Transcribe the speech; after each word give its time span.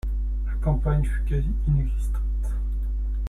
La 0.47 0.53
campagne 0.55 1.05
fut 1.05 1.23
quasi 1.25 1.47
inexistante. 1.67 2.49